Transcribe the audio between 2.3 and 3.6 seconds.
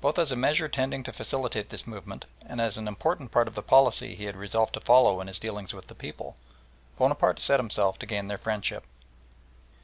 and as an important part of